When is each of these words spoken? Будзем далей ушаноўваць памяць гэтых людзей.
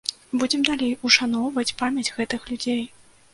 Будзем 0.43 0.63
далей 0.69 0.93
ушаноўваць 1.09 1.73
памяць 1.83 2.07
гэтых 2.17 2.49
людзей. 2.49 2.83